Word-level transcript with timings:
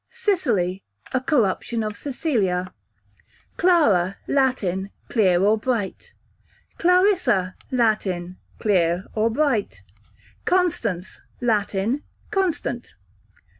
Cicely, 0.09 0.83
a 1.13 1.19
corruption 1.21 1.83
of 1.83 1.95
Cecilia, 1.95 2.73
q.v. 2.73 3.55
Clara, 3.57 4.17
Latin, 4.27 4.89
clear 5.09 5.39
or 5.43 5.59
bright. 5.59 6.15
Clarissa, 6.79 7.53
Latin, 7.69 8.37
clear 8.57 9.05
or 9.13 9.29
bright. 9.29 9.83
Constance, 10.43 11.21
Latin, 11.39 12.01
constant. 12.31 12.95